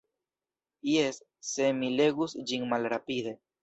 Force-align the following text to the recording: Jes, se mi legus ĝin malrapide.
Jes, 0.93 1.21
se 1.51 1.71
mi 1.83 1.95
legus 2.01 2.39
ĝin 2.49 2.71
malrapide. 2.77 3.41